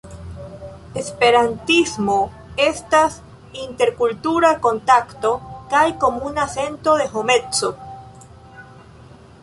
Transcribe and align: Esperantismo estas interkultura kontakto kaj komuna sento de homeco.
Esperantismo 1.01 2.15
estas 2.71 3.17
interkultura 3.65 4.51
kontakto 4.65 5.33
kaj 5.75 5.85
komuna 6.05 6.47
sento 6.57 6.99
de 7.03 7.09
homeco. 7.17 7.73